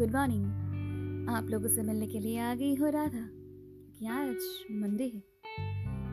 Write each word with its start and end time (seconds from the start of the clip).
Good 0.00 0.12
morning. 0.12 0.44
आप 1.28 1.46
लोगों 1.46 1.68
से 1.68 1.82
मिलने 1.82 2.06
के 2.06 2.20
लिए 2.20 2.38
आ 2.38 2.54
गई 2.54 2.74
हो 2.74 2.88
राधा। 2.88 3.28
कि 3.98 4.06
आज 4.06 4.36
मंडे 4.70 5.04
है? 5.04 5.22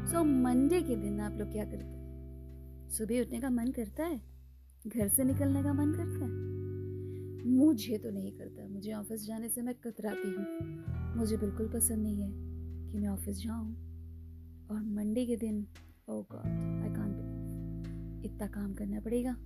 सो 0.06 0.18
so, 0.18 0.26
मंडे 0.26 0.82
के 0.82 0.96
दिन 0.96 1.20
आप 1.20 1.34
लोग 1.34 1.52
क्या 1.52 1.66
करते 1.66 1.86
हैं? 1.86 2.90
सुबह 2.90 3.22
उठने 3.22 3.42
का 3.42 3.50
मन 3.50 3.68
करता 3.68 4.04
है? 4.04 4.22
घर 4.88 5.08
से 5.08 5.24
निकलने 5.24 5.64
का 5.64 5.74
मन 5.74 5.92
करता 5.92 6.26
है? 6.26 6.32
मुझे 7.56 7.98
तो 7.98 8.10
नहीं 8.10 8.32
करता। 8.32 8.68
मुझे 8.68 8.94
ऑफ़िस 8.94 9.26
जाने 9.26 9.50
से 9.50 9.62
मैं 9.62 9.76
कतराती 9.76 10.28
हूँ। 10.28 10.46
मुझे 11.18 11.38
बिल्कुल 11.38 11.68
पसंद 11.68 12.04
नहीं 12.04 12.22
है 12.22 12.32
कि 12.92 12.98
मैं 12.98 13.08
ऑफ़िस 13.08 13.38
जाऊँ। 13.44 13.72
और 14.72 14.84
मंडे 14.84 15.26
के 15.26 15.36
दिन 15.36 15.68
oh 16.10 16.22
God 16.22 16.84
I 16.84 16.90
can't 16.90 17.16
believe 17.16 18.26
इतना 18.26 18.48
काम 18.48 18.74
करना 18.74 19.00
पड़ेगा। 19.00 19.38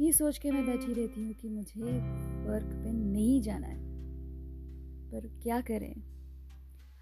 ये 0.00 0.12
सोच 0.12 0.38
के 0.38 0.50
मैं 0.50 0.66
बैठी 0.66 0.92
रहती 0.92 1.24
हूँ 1.24 1.32
कि 1.32 1.48
मुझे 1.48 1.80
वर्क 2.46 2.66
पे 2.66 2.92
नहीं 2.92 3.42
जाना 3.42 3.66
है। 3.66 3.84
पर 5.08 5.40
क्या 5.42 5.60
करें? 5.60 6.02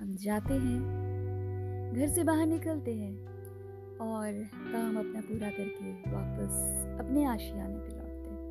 हम 0.00 0.16
जाते 0.16 0.54
हैं, 0.54 0.82
घर 1.96 2.08
से 2.08 2.24
बाहर 2.24 2.46
निकलते 2.46 2.94
हैं 2.94 3.26
और 3.98 4.48
काम 4.72 4.98
अपना 4.98 5.20
पूरा 5.20 5.50
करके 5.50 5.92
वापस 5.92 6.50
अपने 7.00 7.24
आशियाने 7.24 7.74
पे 7.74 7.88
लौटते 7.88 8.30
हैं। 8.30 8.42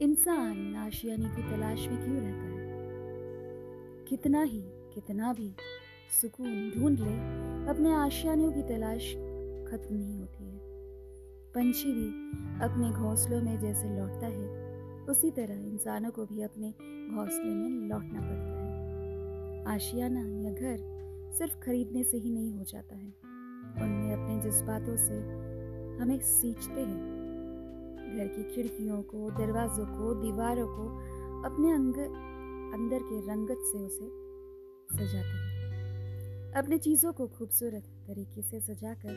इंसान 0.00 0.76
आशियाने 0.76 1.24
की 1.24 1.42
तलाश 1.50 1.88
में 1.88 2.04
क्यों 2.04 2.16
रहता 2.16 2.44
है? 2.44 2.54
कितना 4.08 4.42
ही, 4.42 4.62
कितना 4.66 5.32
भी 5.32 5.54
सुकून 6.20 6.70
ढूंढ 6.70 6.98
ले, 6.98 7.44
अपने 7.70 7.94
आशियानियों 7.94 8.52
की 8.52 8.62
तलाश 8.62 9.12
खत्म 9.70 9.96
नहीं 9.96 10.18
होती 10.18 10.44
है। 10.44 10.58
पंछी 11.52 11.92
भी 11.92 12.08
अपने 12.64 12.90
घोंसलों 12.90 13.42
में 13.42 13.60
जैसे 13.60 13.98
लौटता 13.98 14.26
है 14.26 14.63
उसी 15.08 15.30
तरह 15.30 15.54
इंसानों 15.54 16.10
को 16.10 16.26
भी 16.26 16.42
अपने 16.42 16.70
घोंसले 17.14 17.54
में 17.54 17.88
लौटना 17.88 18.20
पड़ता 18.20 18.64
है। 18.64 18.64
आशियाना 19.64 20.20
या 20.20 20.52
घर 20.52 20.94
सिर्फ़ 21.38 21.56
खरीदने 21.56 22.04
से 22.04 22.16
ही 22.16 22.30
नहीं 22.30 22.52
हो 22.52 22.64
जाता 22.64 22.96
है। 22.96 23.14
उनमें 23.82 24.12
अपने 24.12 24.50
जज्बातों 24.50 24.96
से 24.96 25.18
हमें 26.02 26.18
सींचते 26.18 26.80
हैं। 26.80 27.24
घर 28.18 28.26
की 28.28 28.54
खिड़कियों 28.54 29.02
को, 29.02 29.30
दरवाज़ों 29.30 29.86
को, 29.86 30.14
दीवारों 30.14 30.66
को 30.66 30.88
अपने 31.42 31.72
अंग, 31.72 31.94
अंदर 32.74 32.98
के 32.98 33.20
रंगत 33.20 33.58
से 33.60 33.78
उसे 33.78 34.24
सजाते 34.96 35.28
हैं। 35.28 35.54
अपने 36.52 36.78
चीज़ों 36.78 37.12
को 37.12 37.28
खूबसूरत 37.28 37.82
तरीके 38.06 38.42
से 38.42 38.60
सजाकर 38.60 39.10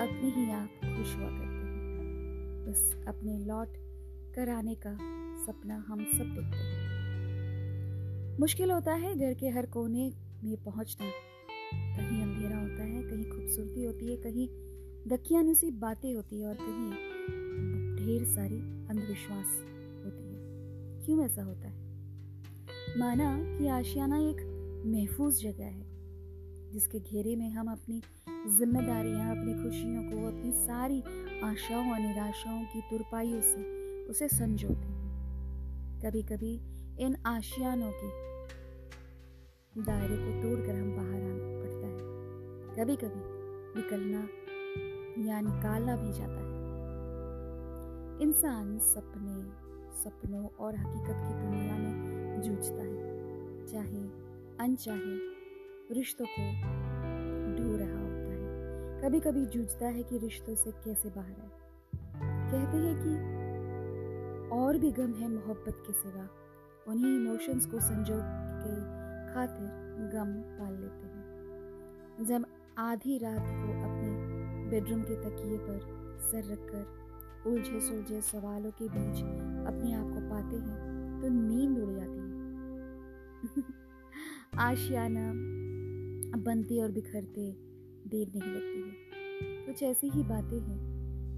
अपने 0.00 0.30
ही 0.30 0.50
आप 0.50 0.68
खुश 0.68 1.16
हुआ 1.16 1.28
करते 1.28 1.66
हैं। 1.66 1.74
बस 2.66 3.04
अपने 3.08 3.38
लौट 3.38 3.68
कर 4.36 4.48
आने 4.48 4.74
का 4.74 4.94
सपना 5.46 5.84
हम 5.88 5.98
सब 5.98 6.24
देखते 6.24 6.56
हैं। 6.56 6.84
मुश्किल 8.40 8.70
होता 8.70 8.94
है 8.94 9.18
घर 9.18 9.34
के 9.34 9.48
हर 9.48 9.66
कोने 9.66 10.12
में 10.44 10.64
पहुँचना। 10.64 11.06
कहीं 11.96 12.22
अंधेरा 12.22 12.58
होता 12.58 12.82
है, 12.82 13.02
कहीं 13.02 13.30
खूबसूरती 13.30 13.84
होती 13.84 14.10
है, 14.10 14.16
कहीं 14.16 14.48
दकियानुसी 15.08 15.70
बातें 15.70 16.14
होती 16.14 16.40
है 16.40 16.46
और 16.46 16.54
कहीं 16.54 16.90
ढेर 17.96 18.24
सारी 18.24 18.58
अंधविश्वास 18.60 19.46
होती 20.04 20.28
है। 20.28 20.40
क्यों 21.04 21.24
ऐसा 21.24 21.42
होता 21.42 21.68
है? 21.68 21.74
माना 22.98 23.58
कि 23.58 23.66
आशियाना 23.66 24.18
एक 24.18 24.36
महफूज 24.86 25.42
जगह 25.42 25.64
है, 25.64 25.86
जिसके 26.72 27.00
घेरे 27.00 27.36
में 27.36 27.50
हम 27.50 27.68
अपनी 27.68 28.02
जिम्मेदारियाँ, 28.30 29.30
अपनी 29.30 29.54
खुशियों 29.54 30.02
को, 30.02 30.26
अपनी 30.26 30.52
सारी 30.52 31.02
आशाओं 31.40 31.92
और 31.92 32.00
निराशाओं 32.00 32.64
की 32.64 32.80
तुरपाइयों 32.80 33.40
से 33.40 33.83
उसे 34.08 34.28
संजोते 34.28 34.86
हैं 34.86 35.04
कभी 36.00 36.22
कभी 36.22 36.60
इन 37.00 37.16
आशियानों 37.26 37.90
के 37.90 38.24
दायरे 39.82 40.16
को 40.16 40.42
तोड़कर 40.42 40.74
हम 40.74 40.96
बाहर 40.96 41.22
आना 41.22 41.60
पड़ता 41.60 41.86
है। 41.86 42.04
कभी 42.76 42.96
कभी 42.96 43.34
निकलना 43.76 44.28
या 45.28 45.40
निकालना 45.40 45.96
भी 45.96 46.12
जाता 46.12 46.32
है। 46.32 46.64
इंसान 48.22 48.78
सपने, 48.78 49.64
सपनों 50.02 50.48
और 50.48 50.76
हकीकत 50.76 51.16
की 51.16 51.34
दुनिया 51.34 51.78
में 51.78 52.40
जूझता 52.40 52.82
है, 52.82 53.66
चाहे 53.66 54.02
अनचाहे 54.60 55.34
रिश्तों 55.94 56.26
को 56.26 56.52
ढो 57.56 57.76
रहा 57.76 58.00
होता 58.00 58.32
है। 58.32 58.44
कभी 59.02 59.20
कभी 59.20 59.46
जूझता 59.46 59.86
है 59.86 60.02
कि 60.02 60.18
रिश्तों 60.18 60.54
से 60.54 60.70
कैसे 60.70 61.08
बाहर 61.08 61.30
आए। 61.30 61.64
कहते 62.50 62.76
हैं 62.76 62.96
कि 62.96 63.33
और 64.54 64.78
भी 64.78 64.90
गम 64.90 65.12
है 65.12 65.28
मोहब्बत 65.28 65.82
के 65.86 65.92
सिवा। 65.92 66.28
उन्हीं 66.88 67.16
इमोशंस 67.16 67.66
को 67.66 67.80
संजो 67.80 68.14
के 68.64 69.04
खातिर 69.34 69.68
गम 70.14 70.58
पाल 70.58 70.72
लेते 70.72 71.06
हैं। 71.06 71.24
जब 72.24 72.46
आधी 72.78 73.18
रात 73.18 73.40
को 73.40 73.72
अपने 73.82 74.34
बेडरूम 74.70 75.02
के 75.02 75.16
तकिए 75.16 75.58
पर 75.58 75.80
सर 76.20 76.52
रखकर 76.52 77.04
उलझे 77.50 77.80
सुलझे 77.80 78.20
सवालों 78.20 78.70
के 78.70 78.88
बीच 78.88 79.16
अपने 79.66 79.94
आप 79.94 80.04
को 80.04 80.30
पाते 80.30 80.56
हैं 80.56 80.94
तो 81.20 81.28
नींद 81.28 81.78
उड़ 81.78 81.92
जाती 81.92 82.18
है। 82.18 82.34
आशियाना 84.58 85.32
बनते 86.38 86.82
और 86.82 86.90
बिखरते 86.90 87.52
देर 88.08 88.28
नहीं 88.28 88.52
लगती 88.52 88.88
है। 88.88 89.14
कुछ 89.66 89.82
ऐसी 89.82 90.08
ही 90.08 90.22
बातें 90.22 90.60
हैं, 90.60 90.84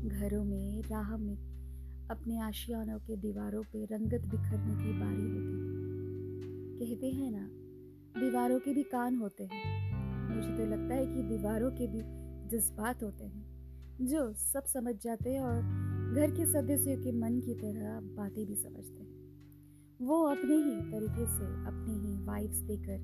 घरों 0.09 0.45
में, 0.45 0.83
राह 0.83 1.17
में 1.17 1.57
अपने 2.11 2.39
आशियानों 2.39 2.99
के 2.99 3.17
दीवारों 3.17 3.63
पे 3.63 3.85
रंगत 3.85 4.21
बिखरने 4.21 4.75
की 4.75 4.93
बारी 5.01 5.23
होती 5.23 5.57
है। 5.63 5.77
कहते 6.79 7.11
हैं 7.11 7.31
ना, 7.31 7.49
दीवारों 8.21 8.59
के 8.59 8.75
भी 8.75 8.83
कान 8.83 9.17
होते 9.17 9.45
हैं। 9.45 10.35
मुझे 10.35 10.57
तो 10.57 10.67
लगता 10.67 10.95
है 10.95 11.07
कि 11.07 11.23
दीवारों 11.23 11.71
के 11.71 11.87
भी 11.87 12.01
जज्बात 12.49 13.03
होते 13.03 13.25
हैं, 13.25 13.45
जो 14.01 14.33
सब 14.33 14.65
समझ 14.65 14.95
जाते 15.03 15.31
हैं 15.31 15.41
और 15.41 15.63
घर 16.15 16.31
के 16.31 16.47
सदस्यों 16.47 17.03
के 17.03 17.13
मन 17.13 17.41
की 17.41 17.55
तरह 17.55 18.01
बातें 18.01 18.47
भी 18.47 18.55
समझते 18.55 19.03
हैं। 19.03 19.17
वो 20.01 20.23
अपने 20.23 20.55
ही 20.55 20.91
तरीके 20.91 21.27
से 21.27 21.45
अपने 21.67 21.95
ही 21.95 22.25
वाइब्स 22.25 22.57
देकर 22.57 22.99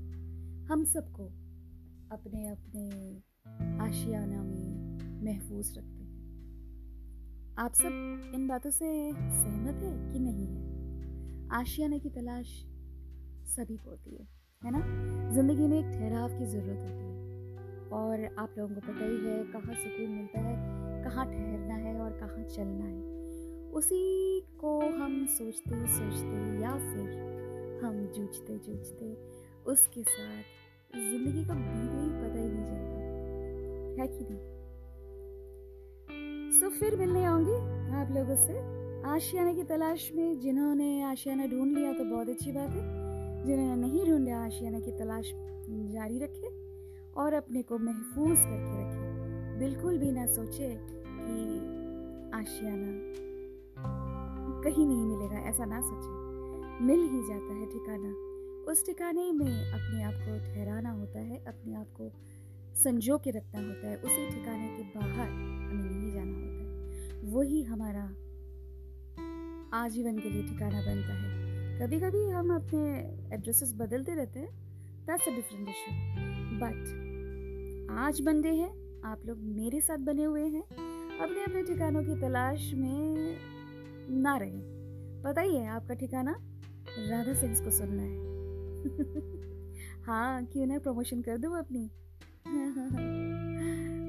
हम 0.72 0.84
सबको 0.84 1.26
अपने 2.12 2.48
अपने 2.48 3.16
आशियाना 3.78 4.42
में 4.42 4.72
महफूज 5.24 5.78
रखते 5.78 6.01
आप 7.58 7.72
सब 7.74 8.32
इन 8.34 8.46
बातों 8.48 8.70
से 8.70 8.86
सहमत 9.12 9.82
है 9.82 10.12
कि 10.12 10.18
नहीं 10.18 10.46
है? 10.46 11.50
आशियाने 11.52 11.98
की 11.98 12.08
तलाश 12.08 12.46
सभी 13.46 13.76
को 13.76 13.90
होती 13.90 14.10
है 14.10 14.26
है 14.62 14.70
ना? 14.70 14.80
ज़िंदगी 15.32 15.66
में 15.66 15.78
एक 15.78 15.98
ठहराव 15.98 16.38
की 16.38 16.46
ज़रूरत 16.46 16.78
होती 16.78 17.04
है। 17.04 17.90
और 17.90 18.24
आप 18.38 18.54
लोगों 18.58 18.74
को 18.74 18.80
पता 18.80 19.04
ही 19.04 19.16
है 19.16 19.44
कहाँ 19.44 19.74
सुकून 19.74 20.10
मिलता 20.10 20.40
है, 20.40 20.54
कहाँ 21.04 21.26
ठहरना 21.26 21.74
है 21.74 22.00
और 22.00 22.12
कहाँ 22.12 22.44
चलना 22.44 22.84
है। 22.84 23.70
उसी 23.72 24.40
को 24.60 24.80
हम 24.80 25.26
सोचते 25.26 25.86
सोचते 25.86 26.62
या 26.62 26.72
फिर 26.76 27.80
हम 27.84 28.06
जूझते 28.16 28.58
जूझते 28.58 29.14
उसके 29.72 30.02
साथ 30.02 30.42
ज़िंदगी 30.94 31.44
का 31.44 31.54
बीते 31.54 32.00
ही 32.00 32.08
पता 32.08 32.40
ही 32.40 32.48
नहीं 32.48 32.64
चलता। 32.64 34.02
है 34.02 34.08
कि 34.08 34.24
नहीं? 34.24 34.61
सो 36.62 36.68
फिर 36.68 36.96
मिलने 36.96 37.24
आऊँगी 37.24 37.54
आप 37.92 38.10
लोगों 38.10 38.34
से। 38.36 38.58
आशियाना 39.10 39.52
की 39.52 39.62
तलाश 39.62 40.10
में 40.14 40.40
जिन्होंने 40.40 41.02
आशियाना 41.02 41.46
ढूंढ 41.46 41.78
लिया 41.78 41.92
तो 41.92 42.04
बहुत 42.04 42.28
अच्छी 42.28 42.52
बात 42.52 42.68
है। 42.68 42.82
जिन्होंने 43.46 43.76
नहीं 43.76 44.04
ढूंढा, 44.06 44.44
आशियाना 44.44 44.80
की 44.80 44.92
तलाश 44.92 45.32
जारी 45.94 46.18
रखे 46.18 46.48
और 47.12 47.34
अपने 47.34 47.62
को 47.62 47.78
महफूज 47.78 48.38
करके 48.38 48.76
रखे। 48.78 49.58
बिल्कुल 49.58 49.98
भी 49.98 50.12
ना 50.12 50.26
सोचे 50.26 50.68
कि 50.78 51.58
आशियाना 52.38 52.92
कहीं 54.62 54.86
नहीं 54.86 55.04
मिलेगा, 55.06 55.48
ऐसा 55.48 55.64
ना 55.64 55.80
सोचे। 55.80 56.84
मिल 56.84 57.00
ही 57.00 57.22
जाता 57.28 57.54
है 57.54 57.66
ठिकाना। 57.66 58.14
उस 58.70 58.86
ठिकाने 58.86 59.32
में 59.32 59.72
अपने 59.72 60.02
आप 60.02 60.14
को 60.14 60.38
ठहराना 60.44 60.90
होता 60.90 61.18
है, 61.18 61.44
अपने 61.44 61.74
आप 61.74 61.88
को 62.00 62.12
संजो 62.74 63.18
के 63.18 63.30
रखना 63.30 63.66
होता 63.66 63.88
है। 63.88 63.96
उसी 63.96 64.30
ठिकाने 64.30 64.68
के 64.68 64.82
बाहर 64.98 65.28
हमें 65.28 65.90
नहीं 65.90 66.12
जाना 66.12 66.32
होता। 66.32 66.51
वही 67.32 67.62
हमारा 67.62 68.02
आजीवन 69.72 70.18
के 70.18 70.30
लिए 70.30 70.42
ठिकाना 70.42 70.80
बनता 70.80 71.14
है। 71.14 71.32
कभी 71.80 72.00
कभी 72.00 72.30
हम 72.30 72.54
अपने 72.54 72.80
एड्रेसेस 73.34 73.72
बदलते 73.76 74.14
रहते 74.14 74.40
हैं। 74.40 74.48
That's 75.06 75.28
a 75.28 75.30
different 75.30 75.68
issue 75.68 75.92
but 76.58 77.02
आज 77.90 78.20
बंदे 78.20 78.48
हैं, 78.48 79.00
आप 79.04 79.22
लोग 79.26 79.38
मेरे 79.38 79.80
साथ 79.80 79.98
बने 79.98 80.24
हुए 80.24 80.46
हैं। 80.46 80.62
अपने 81.18 81.44
अपने 81.44 81.62
ठिकानों 81.62 82.02
की 82.02 82.20
तलाश 82.20 82.72
में 82.74 83.36
ना 84.10 84.36
रहे। 84.36 84.60
पता 85.22 85.40
ही 85.40 85.56
है 85.56 85.68
आपका 85.68 85.94
ठिकाना 85.94 86.34
राधा 86.98 87.34
सिंह 87.34 87.64
को 87.64 87.70
सुनना 87.70 88.02
है। 88.02 88.32
हाँ 90.04 90.44
क्यों 90.44 90.66
ना 90.66 90.78
प्रमोशन 90.78 91.22
कर 91.22 91.38
दूँ 91.38 91.58
अपनी। 91.58 91.90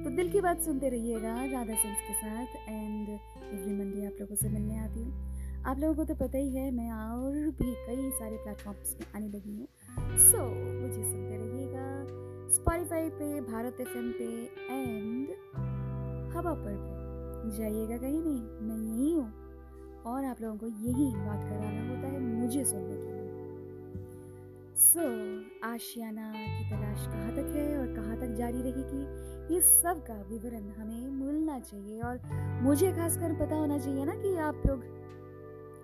तो 0.04 0.10
दिल 0.10 0.30
की 0.32 0.40
बात 0.42 0.62
सुनते 0.62 0.90
रहिएगा 0.90 1.34
राधा 1.52 1.76
सिंह 1.82 1.94
के 2.08 2.14
साथ 2.14 2.56
एंड 2.70 3.10
एवरी 3.10 3.74
मंडे 3.74 4.06
आप 4.06 4.18
लोगों 4.20 4.36
से 4.36 4.50
मिलने 4.50 4.80
आती 4.80 5.00
हूँ। 5.00 5.64
आप 5.66 5.80
लोगों 5.80 5.96
को 5.96 6.04
तो 6.04 6.16
पता 6.16 6.38
ही 6.38 6.56
है 6.56 6.72
मैं 6.72 6.92
और 6.92 7.36
भी 7.60 7.74
कई 7.88 8.10
सारे 8.12 8.38
प्लेटफॉर्म्स 8.38 8.94
पे 8.94 9.06
आने 9.16 9.28
लगी 9.28 9.56
हूँ। 9.58 9.68
सो 10.18 10.38
so, 10.38 10.44
मुझे 10.82 11.04
सुनते 11.04 11.38
रहिएगा 11.38 11.86
स्पॉटिफाई 12.56 13.10
पे 13.10 13.42
भारत 13.42 13.78
एफ़ 13.82 13.94
पे 14.20 14.28
एंड 14.74 15.28
हवा 16.36 16.54
पर 16.54 16.76
पे 17.44 17.58
जाइएगा 17.58 17.98
कहीं 17.98 18.22
नहीं 18.22 18.42
मैं 18.68 18.78
यही 18.90 19.14
हूँ। 19.14 19.30
और 20.06 20.26
आप 20.26 20.42
लोगों 20.42 20.58
को 20.58 20.68
यही 20.68 21.12
बात 21.16 21.44
कराना 21.44 21.88
होता 21.90 22.08
है 22.08 22.20
मुझे 22.20 22.66
सुनने 22.66 22.93
सो 24.84 25.00
so, 25.00 25.66
आशियाना 25.66 26.32
की 26.32 26.64
तलाश 26.70 27.06
कहाँ 27.08 27.32
तक 27.36 27.54
है 27.56 27.78
और 27.78 27.94
कहाँ 27.96 28.16
तक 28.18 28.34
जारी 28.38 28.62
रहेगी 28.62 29.54
ये 29.54 29.60
सब 29.62 30.02
का 30.08 30.16
विवरण 30.30 30.70
हमें 30.72 31.08
मिलना 31.10 31.60
चाहिए 31.60 32.02
और 32.02 32.20
मुझे 32.64 32.92
खासकर 32.94 33.34
पता 33.40 33.56
होना 33.56 33.78
चाहिए 33.78 34.06
ना 34.06 34.16
कि 34.16 34.36
आप 34.48 34.62
लोग 34.68 34.84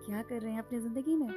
क्या 0.05 0.21
कर 0.21 0.41
रहे 0.41 0.51
हैं 0.51 0.59
अपनी 0.59 0.79
ज़िंदगी 0.79 1.15
में। 1.15 1.29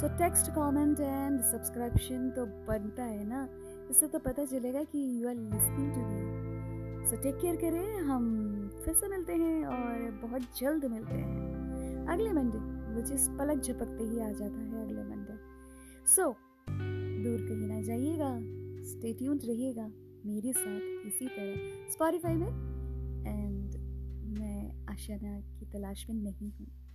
So 0.00 0.08
text 0.18 0.50
comment 0.52 1.00
and 1.00 1.40
subscription 1.42 2.30
तो 2.36 2.46
बनता 2.66 3.04
है 3.04 3.28
ना 3.28 3.46
इससे 3.90 4.06
तो 4.08 4.18
पता 4.20 4.44
चलेगा 4.46 4.82
कि 4.86 5.04
you 5.20 5.28
are 5.28 5.34
listening 5.34 5.92
to 5.94 6.06
me 6.06 7.06
so 7.06 7.22
take 7.22 7.38
care 7.40 7.56
करें 7.56 8.00
हम 8.08 8.24
फिर 8.84 8.94
से 8.94 9.08
मिलते 9.08 9.34
हैं 9.36 9.64
और 9.66 10.10
बहुत 10.22 10.58
जल्द 10.60 10.84
मिलते 10.90 11.14
हैं। 11.14 12.06
अगले 12.08 12.32
मंडे 12.32 12.58
विच 12.94 13.12
इस 13.12 13.28
पलक 13.38 13.62
झपकते 13.62 14.04
ही 14.04 14.20
आ 14.20 14.30
जाता 14.32 14.58
है 14.58 14.82
अगले 14.82 15.02
मंडे। 15.04 15.38
सो 16.16 16.34
दूर 17.28 17.40
कहीं 17.40 17.68
ना 17.68 17.82
जाइएगा। 17.82 18.38
स्टे 18.84 19.12
रहिएगा 19.44 19.92
मेरे 20.26 20.52
साथ 20.52 21.06
इसी 21.06 21.26
तरह। 21.26 21.54
स्पॉटिफाई 21.92 22.34
में। 22.34 22.48
एंड 23.26 23.76
मैं 24.38 24.86
आशाना 24.86 25.40
की 25.40 25.66
तलाश 25.66 26.06
में 26.10 26.16
नहीं 26.16 26.52
हूँ। 26.52 26.87